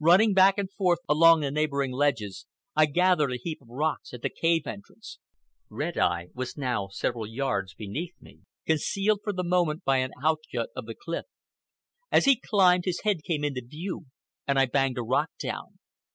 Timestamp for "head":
13.02-13.22